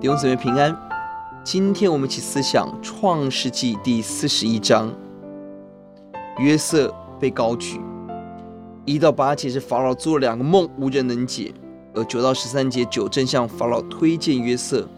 [0.00, 0.76] 弟兄姊妹平安。
[1.42, 4.94] 今天我们一起思想创世纪第四十一章。
[6.38, 7.80] 约瑟被高举，
[8.84, 11.52] 一到八节是法老做了两个梦，无人能解；
[11.96, 14.88] 而九到十三节，九正向法老推荐约瑟。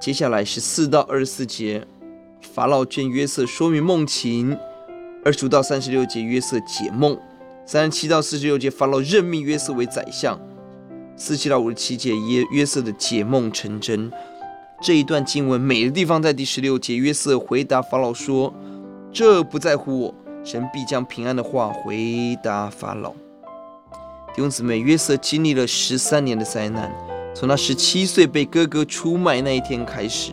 [0.00, 1.84] 接下来是四到二十四节，
[2.40, 4.56] 法老劝约瑟说明梦情；
[5.24, 7.16] 二十五到三十六节，约瑟解梦；
[7.66, 10.40] 三十七到四十六节，法老任命约瑟为宰相。
[11.22, 14.10] 四七到五十七节，约约瑟的解梦成真。
[14.80, 18.50] 这一段经文美的地方在第十六节，约瑟回答法老说
[19.12, 23.10] ：“这不在乎我，神必将平安的话回答法老。”
[24.34, 26.90] 弟兄姊妹，约瑟经历了十三年的灾难，
[27.34, 30.32] 从他十七岁被哥哥出卖那一天开始，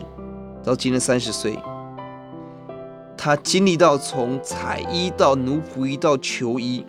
[0.64, 1.58] 到今年三十岁，
[3.14, 6.82] 他经历到从采衣到奴仆衣到囚衣，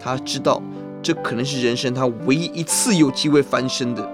[0.00, 0.62] 他知道。
[1.02, 4.08] 这可能是人生他唯一一次有机会翻身的。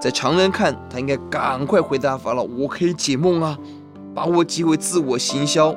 [0.00, 3.58] 在常人看，他应该赶快回答法老：“我可以解梦啊，
[4.14, 5.74] 把握机会自我行销。”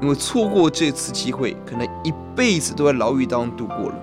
[0.00, 3.94] 因为错过这次机会，可能一辈子都在牢狱当中度过了。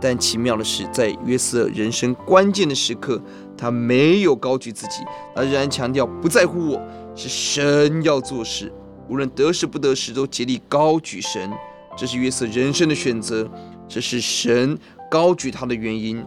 [0.00, 3.20] 但奇妙的是，在约瑟人生关键的时刻，
[3.56, 6.82] 他没有高举自己，他仍然强调：“不在乎我，
[7.14, 8.72] 是神要做事，
[9.08, 11.50] 无论得时不得时，都竭力高举神。”
[11.96, 13.48] 这是约瑟人生的选择。
[13.86, 14.78] 这是神
[15.10, 16.24] 高举他的原因，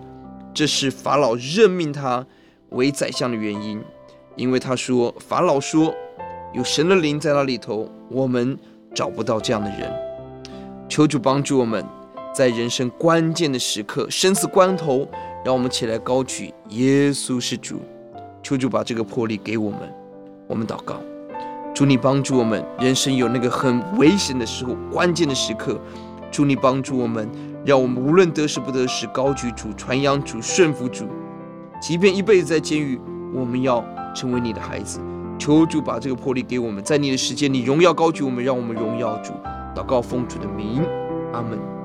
[0.53, 2.25] 这是法老任命他
[2.69, 3.81] 为宰相的原因，
[4.35, 5.93] 因为他说，法老说，
[6.53, 8.57] 有神的灵在那里头，我们
[8.93, 9.91] 找不到这样的人。
[10.87, 11.83] 求主帮助我们，
[12.33, 15.07] 在人生关键的时刻、生死关头，
[15.43, 17.81] 让我们起来高举耶稣是主。
[18.43, 19.79] 求主把这个魄力给我们。
[20.47, 21.02] 我们祷告，
[21.78, 25.80] 主你帮助我们，人生有那个很危险的时候、关键的时刻。
[26.31, 27.30] 主你帮助我们，
[27.64, 31.05] 让我们无论得失不得失，高举主、传扬主、顺服主。
[31.80, 32.99] 即便一辈子在监狱，
[33.32, 33.86] 我们要
[34.16, 34.99] 成为你的孩子。
[35.37, 39.32] 求主把这个魄力给我们，在你的时间里荣耀高举我们，让我们荣耀主。
[39.76, 40.83] 祷告奉主的名，
[41.32, 41.77] 阿门。